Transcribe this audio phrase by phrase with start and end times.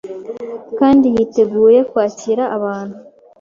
[0.77, 2.95] kandi yiteguye kwakira abantu.